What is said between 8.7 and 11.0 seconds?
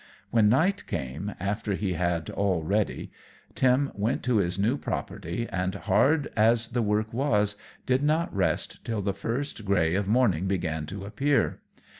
till the first grey of morning began